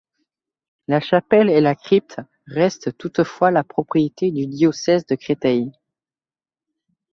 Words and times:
La 0.87 0.99
chapelle 0.99 1.51
et 1.51 1.61
la 1.61 1.75
crypte 1.75 2.19
restent 2.47 2.97
toutefois 2.97 3.51
la 3.51 3.63
propriété 3.63 4.31
du 4.31 4.47
diocèse 4.47 5.05
de 5.05 5.13
Créteil. 5.13 5.71